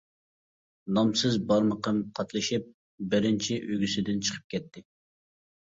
نامسىز 0.97 1.37
بارمىقىم 1.51 1.99
قاتلىشىپ، 2.21 2.73
بىرىنچى 3.13 3.61
ئۈگىسىدىن 3.69 4.27
چىقىپ 4.29 4.53
كەتتى. 4.57 4.87